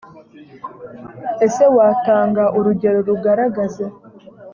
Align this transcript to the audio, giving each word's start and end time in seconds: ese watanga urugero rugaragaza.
ese 1.45 1.63
watanga 1.75 2.43
urugero 2.57 2.99
rugaragaza. 3.09 3.85